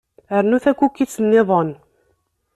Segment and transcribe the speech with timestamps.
[0.41, 1.69] Rnu takukit niḍen.